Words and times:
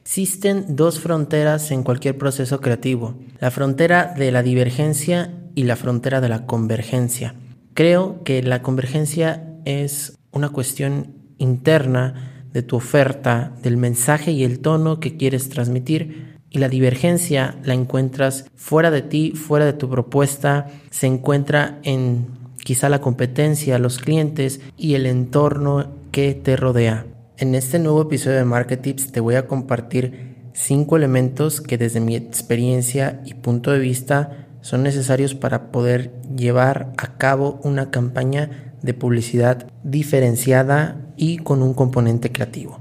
Existen 0.00 0.76
dos 0.76 1.00
fronteras 1.00 1.70
en 1.70 1.82
cualquier 1.82 2.18
proceso 2.18 2.60
creativo, 2.60 3.16
la 3.38 3.50
frontera 3.50 4.14
de 4.16 4.32
la 4.32 4.42
divergencia 4.42 5.32
y 5.54 5.64
la 5.64 5.76
frontera 5.76 6.20
de 6.20 6.28
la 6.28 6.46
convergencia. 6.46 7.34
Creo 7.74 8.22
que 8.22 8.42
la 8.42 8.62
convergencia 8.62 9.48
es 9.64 10.18
una 10.30 10.50
cuestión 10.50 11.14
interna 11.38 12.46
de 12.52 12.62
tu 12.62 12.76
oferta, 12.76 13.52
del 13.62 13.76
mensaje 13.76 14.30
y 14.30 14.44
el 14.44 14.60
tono 14.60 15.00
que 15.00 15.16
quieres 15.16 15.48
transmitir. 15.48 16.38
Y 16.50 16.58
la 16.58 16.68
divergencia 16.68 17.56
la 17.64 17.74
encuentras 17.74 18.46
fuera 18.54 18.92
de 18.92 19.02
ti, 19.02 19.32
fuera 19.32 19.64
de 19.64 19.72
tu 19.72 19.90
propuesta, 19.90 20.68
se 20.90 21.08
encuentra 21.08 21.80
en 21.82 22.28
quizá 22.62 22.88
la 22.88 23.00
competencia, 23.00 23.80
los 23.80 23.98
clientes 23.98 24.60
y 24.76 24.94
el 24.94 25.06
entorno 25.06 25.88
que 26.12 26.34
te 26.34 26.56
rodea. 26.56 27.06
En 27.36 27.56
este 27.56 27.80
nuevo 27.80 28.02
episodio 28.02 28.36
de 28.36 28.44
Market 28.44 28.80
Tips 28.80 29.10
te 29.10 29.18
voy 29.18 29.34
a 29.34 29.48
compartir 29.48 30.50
cinco 30.52 30.96
elementos 30.96 31.60
que 31.60 31.76
desde 31.76 31.98
mi 31.98 32.14
experiencia 32.14 33.22
y 33.26 33.34
punto 33.34 33.72
de 33.72 33.80
vista 33.80 34.46
son 34.60 34.84
necesarios 34.84 35.34
para 35.34 35.72
poder 35.72 36.12
llevar 36.36 36.92
a 36.96 37.18
cabo 37.18 37.58
una 37.64 37.90
campaña 37.90 38.76
de 38.82 38.94
publicidad 38.94 39.66
diferenciada 39.82 40.96
y 41.16 41.38
con 41.38 41.60
un 41.62 41.74
componente 41.74 42.30
creativo. 42.30 42.78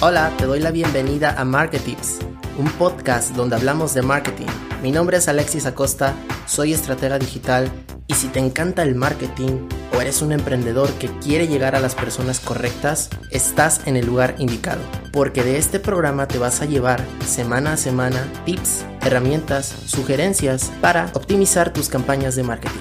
Hola, 0.00 0.32
te 0.38 0.46
doy 0.46 0.60
la 0.60 0.70
bienvenida 0.70 1.34
a 1.36 1.44
Market 1.44 1.82
Tips, 1.82 2.20
un 2.60 2.70
podcast 2.78 3.34
donde 3.34 3.56
hablamos 3.56 3.94
de 3.94 4.02
marketing. 4.02 4.46
Mi 4.84 4.92
nombre 4.92 5.16
es 5.16 5.26
Alexis 5.26 5.66
Acosta, 5.66 6.14
soy 6.46 6.74
estratega 6.74 7.18
digital 7.18 7.68
y 8.06 8.14
si 8.14 8.28
te 8.28 8.38
encanta 8.38 8.84
el 8.84 8.94
marketing 8.94 9.66
o 9.94 10.00
eres 10.00 10.22
un 10.22 10.32
emprendedor 10.32 10.90
que 10.94 11.08
quiere 11.18 11.48
llegar 11.48 11.74
a 11.74 11.80
las 11.80 11.94
personas 11.94 12.40
correctas, 12.40 13.08
estás 13.30 13.86
en 13.86 13.96
el 13.96 14.06
lugar 14.06 14.34
indicado, 14.38 14.80
porque 15.12 15.42
de 15.42 15.58
este 15.58 15.80
programa 15.80 16.28
te 16.28 16.38
vas 16.38 16.60
a 16.62 16.66
llevar 16.66 17.04
semana 17.26 17.74
a 17.74 17.76
semana 17.76 18.26
tips, 18.44 18.84
herramientas, 19.02 19.66
sugerencias 19.86 20.70
para 20.80 21.10
optimizar 21.14 21.72
tus 21.72 21.88
campañas 21.88 22.36
de 22.36 22.42
marketing. 22.42 22.80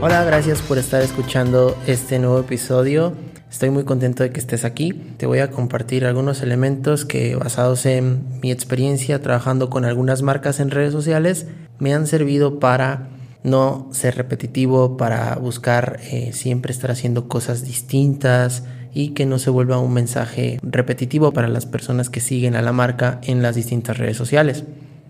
Hola, 0.00 0.22
gracias 0.24 0.60
por 0.62 0.78
estar 0.78 1.02
escuchando 1.02 1.76
este 1.86 2.18
nuevo 2.20 2.38
episodio. 2.38 3.14
Estoy 3.50 3.70
muy 3.70 3.84
contento 3.84 4.22
de 4.22 4.30
que 4.30 4.38
estés 4.38 4.64
aquí. 4.64 4.92
Te 5.16 5.26
voy 5.26 5.40
a 5.40 5.50
compartir 5.50 6.04
algunos 6.04 6.42
elementos 6.42 7.04
que 7.04 7.34
basados 7.34 7.86
en 7.86 8.38
mi 8.40 8.52
experiencia 8.52 9.20
trabajando 9.20 9.70
con 9.70 9.84
algunas 9.84 10.22
marcas 10.22 10.60
en 10.60 10.70
redes 10.70 10.92
sociales 10.92 11.46
me 11.78 11.94
han 11.94 12.06
servido 12.06 12.60
para 12.60 13.08
no 13.42 13.88
ser 13.92 14.16
repetitivo, 14.16 14.96
para 14.96 15.34
buscar 15.36 16.00
eh, 16.02 16.32
siempre 16.32 16.72
estar 16.72 16.90
haciendo 16.90 17.28
cosas 17.28 17.64
distintas 17.64 18.64
y 18.92 19.10
que 19.10 19.26
no 19.26 19.38
se 19.38 19.50
vuelva 19.50 19.78
un 19.78 19.92
mensaje 19.92 20.58
repetitivo 20.62 21.32
para 21.32 21.48
las 21.48 21.66
personas 21.66 22.10
que 22.10 22.20
siguen 22.20 22.56
a 22.56 22.62
la 22.62 22.72
marca 22.72 23.20
en 23.22 23.42
las 23.42 23.54
distintas 23.54 23.98
redes 23.98 24.16
sociales. 24.16 24.64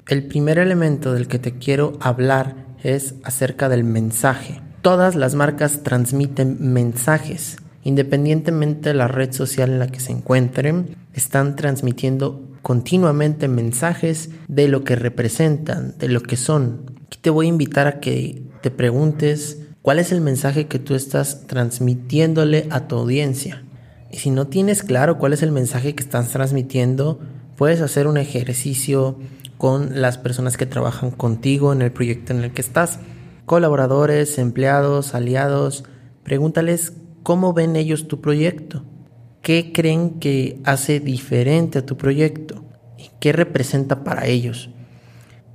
El 0.09 0.27
primer 0.27 0.59
elemento 0.59 1.13
del 1.13 1.29
que 1.29 1.39
te 1.39 1.59
quiero 1.59 1.99
hablar 2.01 2.57
es 2.83 3.15
acerca 3.25 3.69
del 3.69 3.85
mensaje. 3.85 4.61
Todas 4.83 5.15
las 5.15 5.35
marcas 5.35 5.83
transmiten 5.83 6.57
mensajes. 6.61 7.59
Independientemente 7.85 8.91
de 8.91 8.95
la 8.95 9.09
red 9.09 9.33
social 9.33 9.71
en 9.71 9.79
la 9.79 9.89
que 9.89 10.01
se 10.01 10.13
encuentren, 10.13 10.97
están 11.15 11.57
transmitiendo 11.57 12.43
continuamente 12.63 13.49
mensajes 13.49 14.31
de 14.47 14.69
lo 14.69 14.85
que 14.85 14.97
representan, 14.97 15.97
de 15.99 16.09
lo 16.09 16.23
que 16.23 16.37
son. 16.37 16.98
Aquí 17.09 17.19
te 17.23 17.31
voy 17.31 17.47
a 17.47 17.49
invitar 17.49 17.87
a 17.87 18.01
que 18.01 18.43
te 18.61 18.71
preguntes 18.71 19.63
cuál 19.81 19.99
es 19.99 20.13
el 20.13 20.21
mensaje 20.21 20.67
que 20.67 20.79
tú 20.79 20.95
estás 20.95 21.47
transmitiéndole 21.47 22.67
a 22.69 22.87
tu 22.87 22.97
audiencia. 22.97 23.65
Y 24.11 24.19
si 24.19 24.29
no 24.29 24.47
tienes 24.47 24.83
claro 24.83 25.17
cuál 25.17 25.33
es 25.33 25.43
el 25.43 25.51
mensaje 25.51 25.95
que 25.95 26.03
estás 26.03 26.29
transmitiendo, 26.29 27.19
puedes 27.57 27.81
hacer 27.81 28.09
un 28.09 28.19
ejercicio 28.19 29.19
con 29.57 30.03
las 30.03 30.19
personas 30.19 30.59
que 30.59 30.67
trabajan 30.67 31.11
contigo 31.11 31.73
en 31.73 31.81
el 31.81 31.93
proyecto 31.93 32.35
en 32.35 32.45
el 32.45 32.53
que 32.53 32.61
estás. 32.61 32.99
Colaboradores, 33.47 34.37
empleados, 34.37 35.15
aliados, 35.15 35.85
pregúntales 36.25 36.93
cómo 37.23 37.55
ven 37.55 37.75
ellos 37.75 38.07
tu 38.07 38.21
proyecto. 38.21 38.85
¿Qué 39.41 39.73
creen 39.73 40.21
que 40.21 40.61
hace 40.65 41.01
diferente 41.01 41.79
a 41.79 41.87
tu 41.87 41.97
proyecto? 41.97 42.65
¿Y 42.99 43.09
qué 43.19 43.33
representa 43.33 44.05
para 44.05 44.27
ellos? 44.27 44.69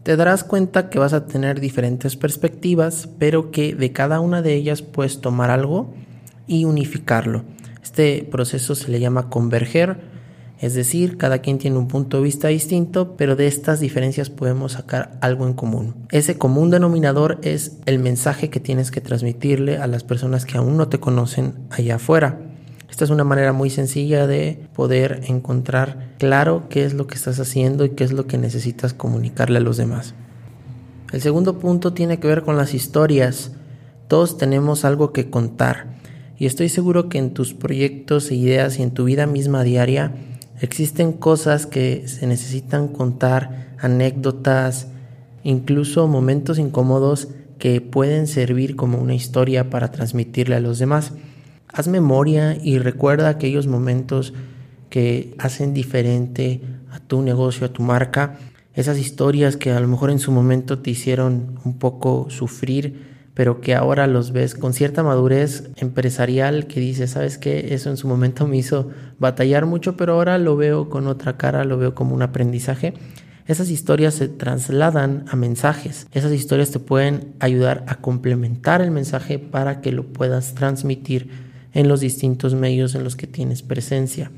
Te 0.03 0.17
darás 0.17 0.43
cuenta 0.43 0.89
que 0.89 0.99
vas 0.99 1.13
a 1.13 1.27
tener 1.27 1.61
diferentes 1.61 2.17
perspectivas, 2.17 3.07
pero 3.19 3.51
que 3.51 3.73
de 3.73 3.93
cada 3.93 4.19
una 4.19 4.41
de 4.41 4.53
ellas 4.53 4.81
puedes 4.81 5.21
tomar 5.21 5.49
algo 5.49 5.93
y 6.45 6.65
unificarlo. 6.65 7.45
Este 7.81 8.27
proceso 8.29 8.75
se 8.75 8.91
le 8.91 8.99
llama 8.99 9.29
converger, 9.29 10.01
es 10.59 10.73
decir, 10.73 11.17
cada 11.17 11.39
quien 11.39 11.57
tiene 11.57 11.77
un 11.77 11.87
punto 11.87 12.17
de 12.17 12.23
vista 12.23 12.49
distinto, 12.49 13.15
pero 13.15 13.37
de 13.37 13.47
estas 13.47 13.79
diferencias 13.79 14.29
podemos 14.29 14.73
sacar 14.73 15.17
algo 15.21 15.47
en 15.47 15.53
común. 15.53 15.95
Ese 16.11 16.37
común 16.37 16.69
denominador 16.69 17.39
es 17.41 17.77
el 17.85 17.99
mensaje 17.99 18.49
que 18.49 18.59
tienes 18.59 18.91
que 18.91 18.99
transmitirle 18.99 19.77
a 19.77 19.87
las 19.87 20.03
personas 20.03 20.45
que 20.45 20.57
aún 20.57 20.75
no 20.75 20.89
te 20.89 20.99
conocen 20.99 21.53
allá 21.69 21.95
afuera. 21.95 22.42
Esta 22.93 23.05
es 23.05 23.09
una 23.09 23.23
manera 23.23 23.53
muy 23.53 23.71
sencilla 23.71 24.27
de 24.27 24.67
poder 24.75 25.21
encontrar 25.27 26.13
claro 26.19 26.69
qué 26.69 26.85
es 26.85 26.93
lo 26.93 27.07
que 27.07 27.15
estás 27.15 27.39
haciendo 27.39 27.85
y 27.85 27.89
qué 27.89 28.03
es 28.03 28.11
lo 28.11 28.27
que 28.27 28.37
necesitas 28.37 28.93
comunicarle 28.93 29.57
a 29.57 29.61
los 29.61 29.77
demás. 29.77 30.13
El 31.11 31.19
segundo 31.19 31.57
punto 31.57 31.93
tiene 31.93 32.19
que 32.19 32.27
ver 32.27 32.43
con 32.43 32.55
las 32.55 32.75
historias. 32.75 33.53
Todos 34.07 34.37
tenemos 34.37 34.85
algo 34.85 35.11
que 35.11 35.31
contar 35.31 35.95
y 36.37 36.45
estoy 36.45 36.69
seguro 36.69 37.09
que 37.09 37.17
en 37.17 37.33
tus 37.33 37.55
proyectos 37.55 38.29
e 38.29 38.35
ideas 38.35 38.77
y 38.77 38.83
en 38.83 38.91
tu 38.91 39.05
vida 39.05 39.25
misma 39.25 39.63
diaria 39.63 40.13
existen 40.61 41.13
cosas 41.13 41.65
que 41.65 42.07
se 42.07 42.27
necesitan 42.27 42.89
contar, 42.89 43.73
anécdotas, 43.79 44.85
incluso 45.43 46.07
momentos 46.07 46.59
incómodos 46.59 47.29
que 47.57 47.81
pueden 47.81 48.27
servir 48.27 48.75
como 48.75 48.99
una 48.99 49.15
historia 49.15 49.71
para 49.71 49.89
transmitirle 49.91 50.57
a 50.57 50.59
los 50.59 50.77
demás. 50.77 51.13
Haz 51.73 51.87
memoria 51.87 52.55
y 52.55 52.77
recuerda 52.77 53.29
aquellos 53.29 53.65
momentos 53.65 54.33
que 54.89 55.33
hacen 55.39 55.73
diferente 55.73 56.61
a 56.91 56.99
tu 56.99 57.23
negocio, 57.23 57.65
a 57.65 57.73
tu 57.73 57.81
marca, 57.81 58.37
esas 58.75 58.99
historias 58.99 59.57
que 59.57 59.71
a 59.71 59.79
lo 59.79 59.87
mejor 59.87 60.11
en 60.11 60.19
su 60.19 60.31
momento 60.31 60.79
te 60.79 60.91
hicieron 60.91 61.59
un 61.65 61.79
poco 61.79 62.27
sufrir, 62.29 63.13
pero 63.33 63.59
que 63.59 63.73
ahora 63.73 64.05
los 64.05 64.31
ves 64.31 64.53
con 64.53 64.73
cierta 64.73 65.01
madurez 65.01 65.71
empresarial 65.75 66.67
que 66.67 66.79
dices, 66.79 67.11
sabes 67.11 67.39
que 67.39 67.73
eso 67.73 67.89
en 67.89 67.97
su 67.97 68.07
momento 68.07 68.47
me 68.47 68.57
hizo 68.57 68.89
batallar 69.17 69.65
mucho, 69.65 69.97
pero 69.97 70.13
ahora 70.13 70.37
lo 70.37 70.55
veo 70.55 70.89
con 70.89 71.07
otra 71.07 71.37
cara, 71.37 71.65
lo 71.65 71.77
veo 71.77 71.95
como 71.95 72.13
un 72.13 72.21
aprendizaje. 72.21 72.93
Esas 73.45 73.69
historias 73.69 74.13
se 74.13 74.27
trasladan 74.27 75.25
a 75.27 75.35
mensajes. 75.35 76.07
Esas 76.11 76.31
historias 76.31 76.71
te 76.71 76.79
pueden 76.79 77.33
ayudar 77.39 77.83
a 77.87 77.95
complementar 77.95 78.81
el 78.81 78.91
mensaje 78.91 79.37
para 79.37 79.81
que 79.81 79.91
lo 79.91 80.05
puedas 80.05 80.53
transmitir 80.55 81.52
en 81.73 81.87
los 81.87 81.99
distintos 81.99 82.55
medios 82.55 82.95
en 82.95 83.03
los 83.03 83.15
que 83.15 83.27
tienes 83.27 83.61
presencia. 83.61 84.31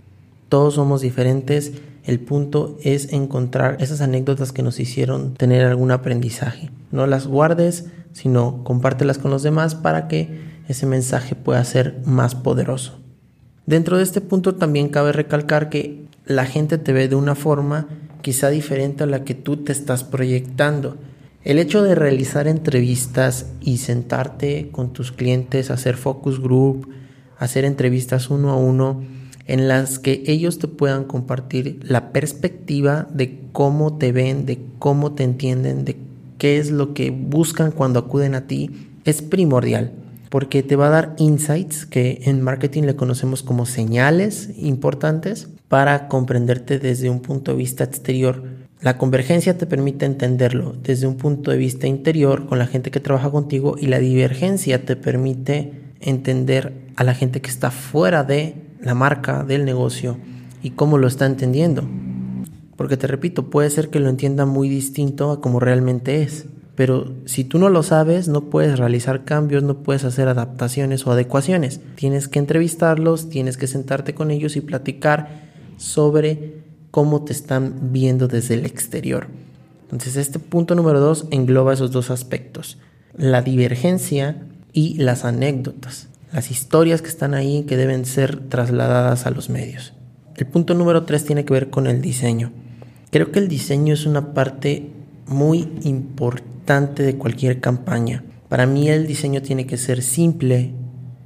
Todos 0.49 0.75
somos 0.75 1.01
diferentes, 1.01 1.73
el 2.05 2.19
punto 2.19 2.77
es 2.83 3.11
encontrar 3.11 3.77
esas 3.79 4.01
anécdotas 4.01 4.51
que 4.51 4.61
nos 4.61 4.79
hicieron 4.79 5.33
tener 5.33 5.65
algún 5.65 5.91
aprendizaje. 5.91 6.69
No 6.91 7.07
las 7.07 7.27
guardes, 7.27 7.85
sino 8.13 8.63
compártelas 8.63 9.17
con 9.17 9.31
los 9.31 9.43
demás 9.43 9.75
para 9.75 10.07
que 10.07 10.39
ese 10.67 10.85
mensaje 10.85 11.35
pueda 11.35 11.63
ser 11.63 11.99
más 12.05 12.35
poderoso. 12.35 12.99
Dentro 13.65 13.97
de 13.97 14.03
este 14.03 14.21
punto 14.21 14.55
también 14.55 14.89
cabe 14.89 15.11
recalcar 15.11 15.69
que 15.69 16.05
la 16.25 16.45
gente 16.45 16.77
te 16.77 16.93
ve 16.93 17.07
de 17.07 17.15
una 17.15 17.35
forma 17.35 17.87
quizá 18.21 18.49
diferente 18.49 19.03
a 19.03 19.07
la 19.07 19.23
que 19.23 19.33
tú 19.33 19.57
te 19.57 19.71
estás 19.71 20.03
proyectando. 20.03 20.97
El 21.43 21.59
hecho 21.59 21.83
de 21.83 21.95
realizar 21.95 22.47
entrevistas 22.47 23.47
y 23.61 23.77
sentarte 23.77 24.69
con 24.71 24.93
tus 24.93 25.11
clientes, 25.11 25.69
hacer 25.69 25.97
focus 25.97 26.39
group, 26.39 26.87
hacer 27.37 27.65
entrevistas 27.65 28.29
uno 28.29 28.51
a 28.51 28.57
uno 28.57 29.03
en 29.47 29.67
las 29.67 29.99
que 29.99 30.23
ellos 30.25 30.57
te 30.59 30.67
puedan 30.67 31.03
compartir 31.03 31.79
la 31.83 32.11
perspectiva 32.11 33.07
de 33.13 33.39
cómo 33.51 33.97
te 33.97 34.11
ven, 34.11 34.45
de 34.45 34.59
cómo 34.79 35.13
te 35.13 35.23
entienden, 35.23 35.85
de 35.85 35.97
qué 36.37 36.57
es 36.57 36.71
lo 36.71 36.93
que 36.93 37.11
buscan 37.11 37.71
cuando 37.71 37.99
acuden 37.99 38.35
a 38.35 38.47
ti, 38.47 38.89
es 39.05 39.21
primordial 39.21 39.91
porque 40.35 40.63
te 40.63 40.75
va 40.75 40.87
a 40.87 40.89
dar 40.89 41.15
insights 41.17 41.85
que 41.85 42.19
en 42.25 42.41
marketing 42.41 42.83
le 42.83 42.97
conocemos 42.97 43.41
como 43.41 43.65
señales 43.65 44.49
importantes 44.57 45.47
para 45.69 46.09
comprenderte 46.09 46.77
desde 46.77 47.09
un 47.09 47.21
punto 47.21 47.51
de 47.51 47.57
vista 47.57 47.85
exterior. 47.85 48.43
La 48.81 48.97
convergencia 48.97 49.57
te 49.57 49.65
permite 49.65 50.05
entenderlo 50.05 50.75
desde 50.83 51.07
un 51.07 51.15
punto 51.15 51.51
de 51.51 51.57
vista 51.57 51.87
interior 51.87 52.47
con 52.47 52.59
la 52.59 52.67
gente 52.67 52.91
que 52.91 52.99
trabaja 52.99 53.31
contigo 53.31 53.77
y 53.79 53.87
la 53.87 53.99
divergencia 53.99 54.83
te 54.83 54.97
permite 54.97 55.84
entender 56.05 56.73
a 56.95 57.03
la 57.03 57.13
gente 57.13 57.41
que 57.41 57.49
está 57.49 57.71
fuera 57.71 58.23
de 58.23 58.55
la 58.81 58.93
marca, 58.93 59.43
del 59.43 59.65
negocio 59.65 60.17
y 60.63 60.71
cómo 60.71 60.97
lo 60.97 61.07
está 61.07 61.25
entendiendo. 61.25 61.83
Porque 62.77 62.97
te 62.97 63.07
repito, 63.07 63.49
puede 63.49 63.69
ser 63.69 63.89
que 63.89 63.99
lo 63.99 64.09
entienda 64.09 64.45
muy 64.45 64.69
distinto 64.69 65.31
a 65.31 65.41
como 65.41 65.59
realmente 65.59 66.21
es. 66.21 66.45
Pero 66.75 67.13
si 67.25 67.45
tú 67.45 67.57
no 67.57 67.69
lo 67.69 67.83
sabes, 67.83 68.27
no 68.27 68.49
puedes 68.49 68.77
realizar 68.77 69.23
cambios, 69.23 69.63
no 69.63 69.77
puedes 69.77 70.03
hacer 70.03 70.27
adaptaciones 70.27 71.07
o 71.07 71.11
adecuaciones. 71.11 71.79
Tienes 71.95 72.27
que 72.27 72.39
entrevistarlos, 72.39 73.29
tienes 73.29 73.57
que 73.57 73.67
sentarte 73.67 74.13
con 74.13 74.29
ellos 74.29 74.57
y 74.57 74.61
platicar 74.61 75.45
sobre 75.77 76.65
cómo 76.91 77.23
te 77.23 77.31
están 77.31 77.91
viendo 77.93 78.27
desde 78.27 78.55
el 78.55 78.65
exterior. 78.65 79.27
Entonces 79.83 80.17
este 80.17 80.39
punto 80.39 80.75
número 80.75 80.99
dos 80.99 81.27
engloba 81.31 81.73
esos 81.73 81.91
dos 81.91 82.09
aspectos, 82.09 82.77
la 83.15 83.41
divergencia 83.41 84.47
y 84.75 84.95
las 84.95 85.23
anécdotas, 85.23 86.09
las 86.33 86.51
historias 86.51 87.01
que 87.01 87.07
están 87.07 87.33
ahí 87.33 87.63
que 87.63 87.77
deben 87.77 88.05
ser 88.05 88.49
trasladadas 88.49 89.25
a 89.25 89.31
los 89.31 89.49
medios. 89.49 89.93
El 90.35 90.47
punto 90.47 90.73
número 90.73 91.05
tres 91.05 91.23
tiene 91.23 91.45
que 91.45 91.53
ver 91.53 91.69
con 91.69 91.87
el 91.87 92.01
diseño. 92.01 92.51
Creo 93.09 93.31
que 93.31 93.39
el 93.39 93.47
diseño 93.47 93.93
es 93.93 94.05
una 94.05 94.33
parte 94.33 94.91
muy 95.27 95.69
importante 95.83 97.03
de 97.03 97.15
cualquier 97.15 97.61
campaña. 97.61 98.25
Para 98.49 98.65
mí 98.65 98.89
el 98.89 99.07
diseño 99.07 99.41
tiene 99.41 99.65
que 99.65 99.77
ser 99.77 100.03
simple, 100.03 100.73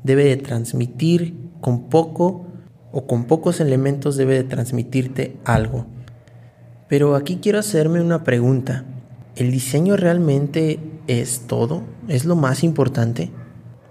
debe 0.04 0.25
de 0.25 0.38
transmitir 0.38 1.34
con 1.60 1.90
poco 1.90 2.46
o 2.92 3.07
con 3.07 3.25
pocos 3.25 3.60
elementos 3.60 4.16
debe 4.16 4.36
de 4.36 4.44
transmitirte 4.44 5.38
algo. 5.44 5.88
Pero 6.88 7.16
aquí 7.16 7.40
quiero 7.42 7.57
hacerme 7.57 8.00
una 8.00 8.24
pregunta. 8.24 8.86
¿El 9.36 9.50
diseño 9.51 9.98
realmente 9.98 10.80
es 11.07 11.48
todo? 11.48 11.81
¿Es 12.07 12.25
lo 12.25 12.36
más 12.36 12.63
importante? 12.63 13.31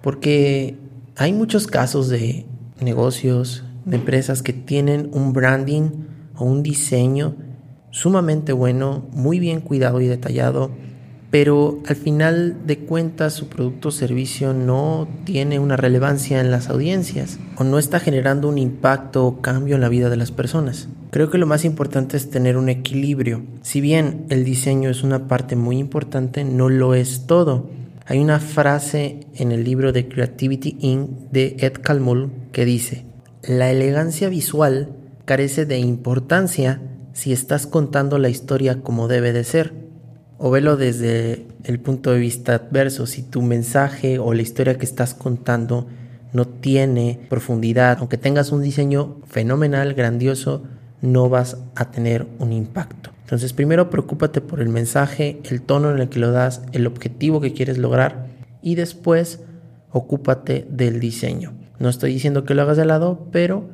Porque 0.09 0.75
hay 1.17 1.35
muchos 1.35 1.67
casos 1.67 2.09
de 2.09 2.47
negocios, 2.81 3.63
de 3.85 3.97
empresas 3.97 4.43
que 4.43 4.55
tienen 4.55 5.11
un 5.13 5.35
branding 5.35 5.91
o 6.35 6.47
un 6.47 6.63
diseño 6.63 7.35
sumamente 7.91 8.55
bueno, 8.55 9.05
muy 9.13 9.39
bien 9.39 9.61
cuidado 9.61 10.01
y 10.01 10.07
detallado, 10.07 10.71
pero 11.31 11.83
al 11.87 11.97
final 11.97 12.57
de 12.67 12.79
cuentas 12.79 13.35
su 13.35 13.51
producto 13.51 13.89
o 13.91 13.93
servicio 13.93 14.55
no 14.55 15.07
tiene 15.25 15.59
una 15.59 15.77
relevancia 15.77 16.41
en 16.41 16.51
las 16.51 16.71
audiencias 16.71 17.39
o 17.59 17.65
no 17.65 17.79
está 17.79 18.01
generando 18.01 18.49
un 18.49 18.57
impacto 18.57 19.27
o 19.27 19.43
cambio 19.43 19.75
en 19.75 19.83
la 19.83 19.91
vida 19.91 20.09
de 20.09 20.17
las 20.17 20.31
personas. 20.31 20.89
Creo 21.11 21.29
que 21.29 21.37
lo 21.37 21.47
más 21.47 21.67
importante 21.67 22.17
es 22.17 22.31
tener 22.31 22.57
un 22.57 22.71
equilibrio. 22.71 23.43
Si 23.61 23.83
bien 23.83 24.25
el 24.31 24.47
diseño 24.47 24.89
es 24.89 25.03
una 25.03 25.29
parte 25.29 25.55
muy 25.55 25.77
importante, 25.77 26.45
no 26.45 26.71
lo 26.71 26.95
es 26.95 27.27
todo. 27.27 27.77
Hay 28.11 28.21
una 28.21 28.41
frase 28.41 29.21
en 29.35 29.53
el 29.53 29.65
libro 29.65 29.93
de 29.93 30.09
Creativity 30.09 30.79
Inc. 30.81 31.11
de 31.31 31.57
Ed 31.59 31.75
Calmull 31.83 32.31
que 32.53 32.65
dice, 32.65 33.05
la 33.43 33.71
elegancia 33.71 34.31
visual 34.31 34.97
carece 35.27 35.67
de 35.67 35.79
importancia 35.79 36.81
si 37.13 37.35
estás 37.35 37.67
contando 37.67 38.17
la 38.17 38.31
historia 38.31 38.81
como 38.81 39.09
debe 39.09 39.35
de 39.35 39.45
ser. 39.45 39.75
O 40.39 40.51
velo 40.51 40.79
desde 40.79 41.49
el 41.65 41.81
punto 41.81 42.11
de 42.11 42.19
vista 42.19 42.55
adverso, 42.55 43.07
si 43.07 43.23
tu 43.23 43.43
mensaje 43.43 44.19
o 44.19 44.33
la 44.33 44.41
historia 44.41 44.79
que 44.79 44.87
estás 44.87 45.13
contando 45.13 45.87
no 46.33 46.49
tiene 46.49 47.27
profundidad, 47.29 47.99
aunque 47.99 48.17
tengas 48.17 48.53
un 48.53 48.63
diseño 48.63 49.21
fenomenal, 49.27 49.93
grandioso, 49.93 50.63
no 51.03 51.29
vas 51.29 51.59
a 51.75 51.91
tener 51.91 52.27
un 52.39 52.55
impacto. 52.55 53.18
Entonces 53.29 53.53
primero 53.53 53.91
preocúpate 53.91 54.41
por 54.41 54.63
el 54.63 54.71
mensaje, 54.71 55.39
el 55.45 55.61
tono 55.61 55.91
en 55.91 55.99
el 55.99 56.09
que 56.09 56.19
lo 56.19 56.33
das, 56.33 56.63
el 56.73 56.87
objetivo 56.87 57.43
que 57.43 57.53
quieres 57.53 57.77
lograr 57.77 58.27
y 58.63 58.75
después 58.75 59.41
ocúpate 59.91 60.67
del 60.71 60.99
diseño. 60.99 61.53
No 61.79 61.91
estoy 61.91 62.15
diciendo 62.15 62.45
que 62.45 62.55
lo 62.55 62.63
hagas 62.63 62.79
de 62.79 62.87
lado, 62.87 63.29
pero 63.31 63.69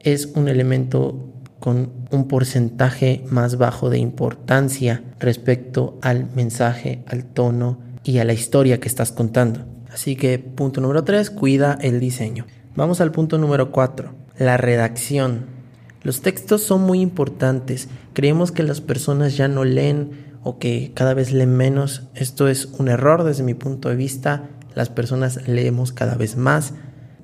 es 0.00 0.26
un 0.34 0.46
elemento 0.46 1.32
con 1.58 1.90
un 2.10 2.28
porcentaje 2.28 3.24
más 3.30 3.56
bajo 3.56 3.88
de 3.88 3.96
importancia 3.96 5.02
respecto 5.18 5.98
al 6.02 6.28
mensaje, 6.34 7.02
al 7.06 7.24
tono 7.24 7.78
y 8.04 8.18
a 8.18 8.26
la 8.26 8.34
historia 8.34 8.78
que 8.78 8.88
estás 8.88 9.10
contando. 9.10 9.64
Así 9.90 10.16
que 10.16 10.38
punto 10.38 10.82
número 10.82 11.04
3, 11.04 11.30
cuida 11.30 11.78
el 11.80 11.98
diseño. 11.98 12.44
Vamos 12.76 13.00
al 13.00 13.10
punto 13.10 13.38
número 13.38 13.72
4, 13.72 14.12
la 14.36 14.58
redacción. 14.58 15.57
Los 16.02 16.20
textos 16.20 16.62
son 16.62 16.82
muy 16.82 17.00
importantes. 17.00 17.88
Creemos 18.12 18.52
que 18.52 18.62
las 18.62 18.80
personas 18.80 19.36
ya 19.36 19.48
no 19.48 19.64
leen 19.64 20.38
o 20.42 20.58
que 20.58 20.92
cada 20.94 21.14
vez 21.14 21.32
leen 21.32 21.56
menos. 21.56 22.02
Esto 22.14 22.48
es 22.48 22.66
un 22.78 22.88
error 22.88 23.24
desde 23.24 23.42
mi 23.42 23.54
punto 23.54 23.88
de 23.88 23.96
vista. 23.96 24.48
Las 24.74 24.90
personas 24.90 25.48
leemos 25.48 25.92
cada 25.92 26.14
vez 26.14 26.36
más, 26.36 26.74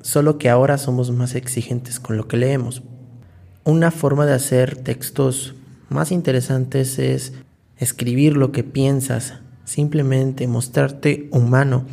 solo 0.03 0.39
que 0.39 0.51
ahora 0.51 0.77
somos 0.77 1.11
más 1.13 1.35
exigentes 1.35 2.01
con 2.01 2.17
lo 2.17 2.27
que 2.27 2.37
leemos. 2.37 2.83
Una 3.65 3.91
forma 3.91 4.27
de 4.27 4.35
hacer 4.35 4.77
textos 4.77 5.55
más 5.89 6.11
interesantes 6.11 6.99
es 6.99 7.33
escribir 7.79 8.37
lo 8.37 8.53
que 8.53 8.65
piensas, 8.65 9.35
simplemente 9.65 10.47
mostrarte 10.49 11.29
humano. 11.31 11.87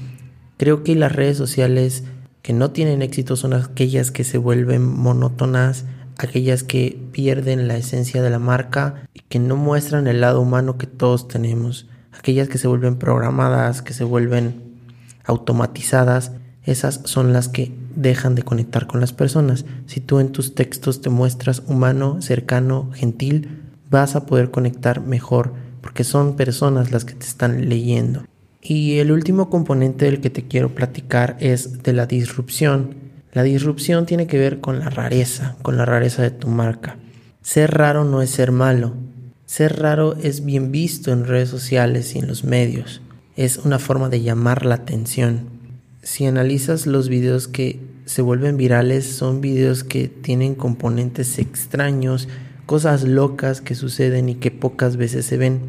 Creo 0.57 0.83
que 0.83 0.95
las 0.95 1.11
redes 1.11 1.37
sociales 1.37 2.03
que 2.41 2.53
no 2.53 2.71
tienen 2.71 3.01
éxito 3.01 3.35
son 3.35 3.53
aquellas 3.53 4.11
que 4.11 4.23
se 4.23 4.37
vuelven 4.37 4.83
monótonas, 4.83 5.85
aquellas 6.21 6.63
que 6.63 6.99
pierden 7.11 7.67
la 7.67 7.77
esencia 7.77 8.21
de 8.21 8.29
la 8.29 8.39
marca 8.39 9.07
y 9.13 9.21
que 9.21 9.39
no 9.39 9.55
muestran 9.55 10.07
el 10.07 10.21
lado 10.21 10.41
humano 10.41 10.77
que 10.77 10.87
todos 10.87 11.27
tenemos, 11.27 11.87
aquellas 12.11 12.47
que 12.47 12.57
se 12.57 12.67
vuelven 12.67 12.97
programadas, 12.97 13.81
que 13.81 13.93
se 13.93 14.03
vuelven 14.03 14.61
automatizadas, 15.25 16.33
esas 16.63 17.01
son 17.05 17.33
las 17.33 17.47
que 17.47 17.75
dejan 17.95 18.35
de 18.35 18.43
conectar 18.43 18.87
con 18.87 18.99
las 18.99 19.13
personas. 19.13 19.65
Si 19.87 19.99
tú 19.99 20.19
en 20.19 20.31
tus 20.31 20.53
textos 20.53 21.01
te 21.01 21.09
muestras 21.09 21.63
humano, 21.67 22.21
cercano, 22.21 22.91
gentil, 22.93 23.61
vas 23.89 24.15
a 24.15 24.25
poder 24.25 24.51
conectar 24.51 25.01
mejor 25.01 25.53
porque 25.81 26.03
son 26.03 26.35
personas 26.35 26.91
las 26.91 27.05
que 27.05 27.15
te 27.15 27.25
están 27.25 27.67
leyendo. 27.67 28.23
Y 28.61 28.99
el 28.99 29.11
último 29.11 29.49
componente 29.49 30.05
del 30.05 30.21
que 30.21 30.29
te 30.29 30.47
quiero 30.47 30.75
platicar 30.75 31.35
es 31.39 31.81
de 31.81 31.93
la 31.93 32.05
disrupción. 32.05 32.95
La 33.33 33.43
disrupción 33.43 34.05
tiene 34.05 34.27
que 34.27 34.37
ver 34.37 34.59
con 34.59 34.79
la 34.79 34.89
rareza, 34.89 35.55
con 35.61 35.77
la 35.77 35.85
rareza 35.85 36.21
de 36.21 36.31
tu 36.31 36.49
marca. 36.49 36.97
Ser 37.41 37.71
raro 37.71 38.03
no 38.03 38.21
es 38.21 38.29
ser 38.29 38.51
malo. 38.51 38.93
Ser 39.45 39.79
raro 39.79 40.15
es 40.21 40.43
bien 40.43 40.71
visto 40.71 41.11
en 41.11 41.25
redes 41.25 41.49
sociales 41.49 42.15
y 42.15 42.19
en 42.19 42.27
los 42.27 42.43
medios. 42.43 43.01
Es 43.37 43.57
una 43.57 43.79
forma 43.79 44.09
de 44.09 44.21
llamar 44.21 44.65
la 44.65 44.75
atención. 44.75 45.49
Si 46.03 46.25
analizas 46.25 46.87
los 46.87 47.07
videos 47.07 47.47
que 47.47 47.79
se 48.05 48.21
vuelven 48.21 48.57
virales 48.57 49.05
son 49.05 49.39
videos 49.39 49.85
que 49.85 50.09
tienen 50.09 50.55
componentes 50.55 51.39
extraños, 51.39 52.27
cosas 52.65 53.03
locas 53.03 53.61
que 53.61 53.75
suceden 53.75 54.27
y 54.27 54.35
que 54.35 54.51
pocas 54.51 54.97
veces 54.97 55.25
se 55.25 55.37
ven. 55.37 55.61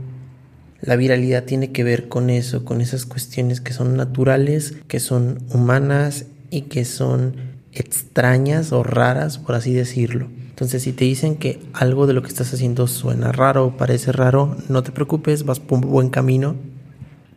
La 0.81 0.97
viralidad 0.97 1.45
tiene 1.45 1.71
que 1.71 1.85
ver 1.85 2.09
con 2.09 2.29
eso, 2.31 2.65
con 2.65 2.81
esas 2.81 3.07
cuestiones 3.07 3.61
que 3.61 3.73
son 3.73 3.97
naturales, 3.97 4.75
que 4.89 4.99
son 4.99 5.39
humanas 5.53 6.27
y 6.51 6.63
que 6.63 6.85
son 6.85 7.52
extrañas 7.73 8.73
o 8.73 8.83
raras, 8.83 9.39
por 9.39 9.55
así 9.55 9.73
decirlo. 9.73 10.29
Entonces, 10.51 10.83
si 10.83 10.93
te 10.93 11.05
dicen 11.05 11.37
que 11.37 11.61
algo 11.73 12.07
de 12.07 12.13
lo 12.13 12.23
que 12.23 12.29
estás 12.29 12.53
haciendo 12.53 12.87
suena 12.87 13.33
raro 13.33 13.67
o 13.67 13.77
parece 13.77 14.13
raro, 14.13 14.57
no 14.69 14.83
te 14.83 14.93
preocupes, 14.93 15.45
vas 15.45 15.61
por 15.61 15.85
un 15.85 15.91
buen 15.91 16.11
camino. 16.11 16.57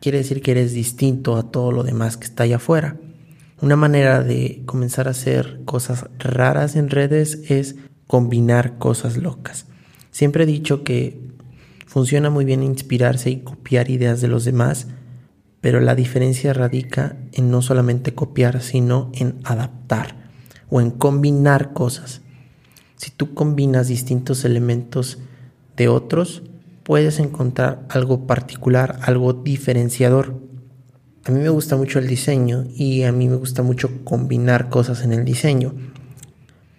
Quiere 0.02 0.20
decir 0.20 0.42
que 0.42 0.52
eres 0.52 0.74
distinto 0.74 1.38
a 1.38 1.50
todo 1.50 1.72
lo 1.72 1.84
demás 1.84 2.18
que 2.18 2.26
está 2.26 2.44
allá 2.44 2.58
afuera. 2.58 2.98
Una 3.62 3.78
manera 3.78 4.22
de 4.22 4.62
comenzar 4.66 5.08
a 5.08 5.12
hacer 5.12 5.62
cosas 5.64 6.06
raras 6.20 6.76
en 6.76 6.90
redes 6.90 7.40
es 7.50 7.78
combinar 8.06 8.78
cosas 8.78 9.18
locas. 9.18 9.66
Siempre 10.12 10.44
he 10.44 10.48
dicho 10.48 10.84
que 10.84 11.20
funciona 11.88 12.30
muy 12.30 12.44
bien 12.44 12.62
inspirarse 12.62 13.30
y 13.30 13.38
copiar 13.38 13.90
ideas 13.90 14.20
de 14.20 14.28
los 14.28 14.44
demás, 14.44 14.88
pero 15.62 15.80
la 15.80 15.96
diferencia 15.96 16.54
radica 16.54 17.18
en 17.32 17.50
no 17.50 17.62
solamente 17.62 18.14
copiar, 18.14 18.62
sino 18.62 19.10
en 19.16 19.40
adaptar 19.46 20.25
o 20.70 20.82
en 20.82 20.92
combinar 20.92 21.74
cosas. 21.74 22.22
Si 22.96 23.12
tú 23.12 23.34
combinas 23.34 23.88
distintos 23.88 24.46
elementos 24.46 25.20
de 25.76 25.88
otros, 25.88 26.44
puedes 26.84 27.20
encontrar 27.20 27.86
algo 27.90 28.28
particular, 28.28 29.00
algo 29.02 29.34
diferenciador. 29.34 30.40
A 31.26 31.32
mí 31.32 31.40
me 31.40 31.50
gusta 31.50 31.76
mucho 31.76 32.00
el 32.00 32.08
diseño 32.08 32.66
y 32.76 33.04
a 33.04 33.12
mí 33.12 33.28
me 33.28 33.36
gusta 33.36 33.64
mucho 33.64 34.04
combinar 34.04 34.70
cosas 34.70 35.04
en 35.04 35.12
el 35.12 35.26
diseño. 35.26 35.74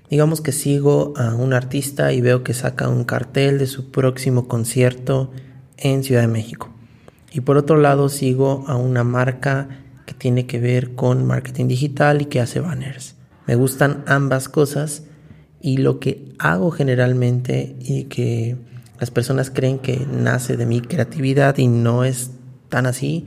Digamos 0.09 0.40
que 0.40 0.52
sigo 0.52 1.14
a 1.16 1.35
un 1.35 1.52
artista 1.52 2.12
y 2.12 2.21
veo 2.21 2.45
que 2.45 2.55
saca 2.55 2.88
un 2.88 3.05
cartel 3.05 3.59
de 3.59 3.66
su 3.66 3.90
próximo 3.90 4.47
concierto 4.47 5.33
en 5.76 6.05
Ciudad 6.05 6.21
de 6.21 6.28
México. 6.28 6.71
Y 7.33 7.40
por 7.40 7.57
otro 7.57 7.76
lado 7.76 8.09
sigo 8.09 8.64
a 8.69 8.76
una 8.76 9.02
marca 9.02 9.69
que 10.07 10.14
tiene 10.14 10.47
que 10.47 10.61
ver 10.61 10.95
con 10.95 11.26
marketing 11.26 11.66
digital 11.66 12.23
y 12.23 12.26
que 12.26 12.40
hace 12.40 12.61
banners. 12.61 13.15
Me 13.47 13.55
gustan 13.55 14.05
ambas 14.07 14.49
cosas 14.49 15.05
y 15.61 15.79
lo 15.79 16.00
que 16.00 16.33
hago 16.38 16.71
generalmente 16.71 17.76
y 17.81 18.05
que 18.05 18.57
las 19.00 19.11
personas 19.11 19.50
creen 19.50 19.79
que 19.79 20.07
nace 20.11 20.57
de 20.57 20.67
mi 20.67 20.81
creatividad 20.81 21.59
y 21.59 21.67
no 21.67 22.05
es 22.05 22.31
tan 22.69 22.87
así, 22.87 23.26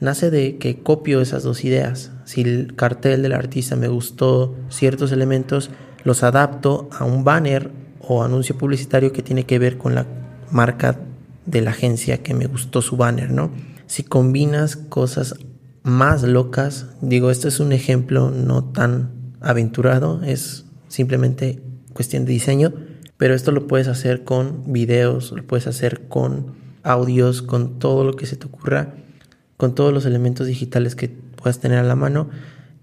nace 0.00 0.30
de 0.30 0.58
que 0.58 0.82
copio 0.82 1.20
esas 1.20 1.42
dos 1.42 1.64
ideas. 1.64 2.12
Si 2.24 2.42
el 2.42 2.74
cartel 2.74 3.22
del 3.22 3.32
artista 3.32 3.76
me 3.76 3.88
gustó 3.88 4.54
ciertos 4.68 5.12
elementos, 5.12 5.70
los 6.04 6.22
adapto 6.22 6.88
a 6.98 7.04
un 7.04 7.24
banner 7.24 7.70
o 8.00 8.24
anuncio 8.24 8.58
publicitario 8.58 9.12
que 9.12 9.22
tiene 9.22 9.44
que 9.44 9.58
ver 9.58 9.78
con 9.78 9.94
la 9.94 10.06
marca 10.50 10.98
de 11.46 11.60
la 11.60 11.70
agencia 11.70 12.22
que 12.22 12.34
me 12.34 12.46
gustó 12.46 12.82
su 12.82 12.96
banner, 12.96 13.30
¿no? 13.30 13.50
si 13.92 14.04
combinas 14.04 14.76
cosas 14.76 15.34
más 15.82 16.22
locas, 16.22 16.86
digo, 17.02 17.30
esto 17.30 17.46
es 17.46 17.60
un 17.60 17.72
ejemplo 17.72 18.30
no 18.30 18.64
tan 18.64 19.10
aventurado, 19.42 20.22
es 20.22 20.64
simplemente 20.88 21.60
cuestión 21.92 22.24
de 22.24 22.32
diseño, 22.32 22.72
pero 23.16 23.34
esto 23.34 23.52
lo 23.52 23.66
puedes 23.66 23.88
hacer 23.88 24.24
con 24.24 24.72
videos, 24.72 25.32
lo 25.32 25.46
puedes 25.46 25.66
hacer 25.66 26.08
con 26.08 26.54
audios, 26.82 27.42
con 27.42 27.78
todo 27.78 28.04
lo 28.04 28.14
que 28.14 28.26
se 28.26 28.36
te 28.36 28.46
ocurra, 28.46 28.94
con 29.56 29.74
todos 29.74 29.92
los 29.92 30.06
elementos 30.06 30.46
digitales 30.46 30.96
que 30.96 31.08
puedas 31.08 31.60
tener 31.60 31.78
a 31.78 31.84
la 31.84 31.94
mano. 31.94 32.30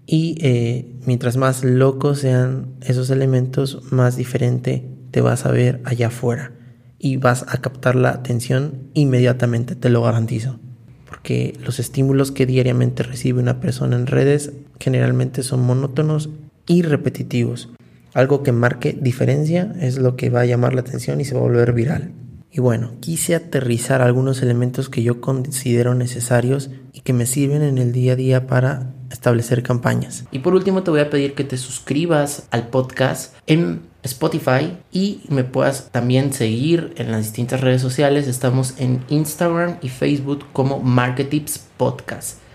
Y 0.06 0.36
eh, 0.40 0.96
mientras 1.06 1.36
más 1.36 1.62
locos 1.62 2.20
sean 2.20 2.68
esos 2.80 3.10
elementos, 3.10 3.92
más 3.92 4.16
diferente 4.16 4.88
te 5.10 5.20
vas 5.20 5.46
a 5.46 5.50
ver 5.50 5.80
allá 5.84 6.08
afuera. 6.08 6.52
Y 6.98 7.16
vas 7.16 7.44
a 7.48 7.58
captar 7.58 7.96
la 7.96 8.10
atención 8.10 8.88
inmediatamente, 8.94 9.74
te 9.74 9.90
lo 9.90 10.02
garantizo. 10.02 10.58
Porque 11.06 11.58
los 11.64 11.78
estímulos 11.78 12.32
que 12.32 12.46
diariamente 12.46 13.02
recibe 13.02 13.40
una 13.40 13.60
persona 13.60 13.96
en 13.96 14.06
redes 14.06 14.52
generalmente 14.78 15.42
son 15.42 15.60
monótonos 15.60 16.30
y 16.66 16.82
repetitivos. 16.82 17.70
Algo 18.14 18.42
que 18.42 18.52
marque 18.52 18.96
diferencia 19.00 19.72
es 19.80 19.98
lo 19.98 20.16
que 20.16 20.30
va 20.30 20.40
a 20.40 20.46
llamar 20.46 20.74
la 20.74 20.80
atención 20.80 21.20
y 21.20 21.24
se 21.24 21.34
va 21.34 21.40
a 21.40 21.44
volver 21.44 21.72
viral. 21.72 22.12
Y 22.52 22.60
bueno, 22.60 22.94
quise 22.98 23.36
aterrizar 23.36 24.02
algunos 24.02 24.42
elementos 24.42 24.88
que 24.88 25.04
yo 25.04 25.20
considero 25.20 25.94
necesarios 25.94 26.70
y 26.92 27.02
que 27.02 27.12
me 27.12 27.26
sirven 27.26 27.62
en 27.62 27.78
el 27.78 27.92
día 27.92 28.14
a 28.14 28.16
día 28.16 28.46
para 28.48 28.92
establecer 29.12 29.62
campañas. 29.62 30.24
Y 30.32 30.40
por 30.40 30.54
último 30.54 30.82
te 30.82 30.90
voy 30.90 31.00
a 31.00 31.10
pedir 31.10 31.34
que 31.34 31.44
te 31.44 31.56
suscribas 31.56 32.48
al 32.50 32.68
podcast 32.68 33.36
en 33.46 33.82
Spotify 34.02 34.78
y 34.90 35.20
me 35.28 35.44
puedas 35.44 35.90
también 35.92 36.32
seguir 36.32 36.92
en 36.96 37.12
las 37.12 37.22
distintas 37.22 37.60
redes 37.60 37.82
sociales. 37.82 38.26
Estamos 38.26 38.74
en 38.78 39.04
Instagram 39.08 39.76
y 39.80 39.88
Facebook 39.88 40.46
como 40.52 40.80
Marketips 40.80 41.60
Podcast. 41.76 42.49